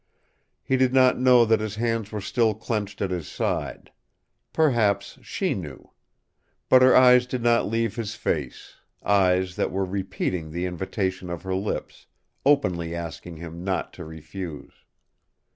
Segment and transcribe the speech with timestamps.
[0.63, 3.91] He did not know that his hands were still clenched at his side.
[4.51, 5.91] Perhaps she knew.
[6.69, 11.43] But her eyes did not leave his face, eyes that were repeating the invitation of
[11.43, 12.07] her lips,
[12.43, 14.73] openly asking him not to refuse.